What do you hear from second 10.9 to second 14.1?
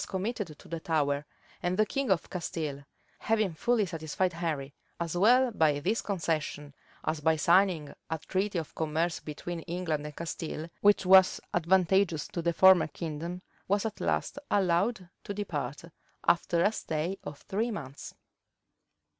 was advantageous to the former kingdom,[*] was at